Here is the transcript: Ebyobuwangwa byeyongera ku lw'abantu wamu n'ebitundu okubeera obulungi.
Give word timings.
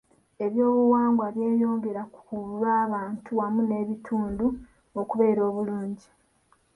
Ebyobuwangwa 0.45 1.25
byeyongera 1.35 2.01
ku 2.15 2.35
lw'abantu 2.59 3.27
wamu 3.39 3.61
n'ebitundu 3.69 4.47
okubeera 5.01 5.41
obulungi. 5.49 6.07